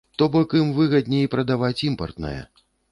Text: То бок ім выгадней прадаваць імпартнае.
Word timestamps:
То 0.21 0.27
бок 0.35 0.55
ім 0.61 0.71
выгадней 0.79 1.31
прадаваць 1.37 1.79
імпартнае. 1.91 2.39